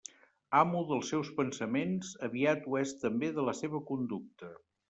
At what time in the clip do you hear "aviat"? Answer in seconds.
2.31-2.67